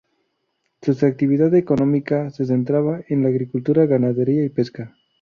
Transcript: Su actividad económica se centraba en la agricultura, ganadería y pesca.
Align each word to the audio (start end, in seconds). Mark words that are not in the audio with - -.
Su 0.81 0.93
actividad 1.05 1.53
económica 1.53 2.31
se 2.31 2.45
centraba 2.47 3.01
en 3.09 3.21
la 3.21 3.29
agricultura, 3.29 3.85
ganadería 3.85 4.43
y 4.43 4.49
pesca. 4.49 4.95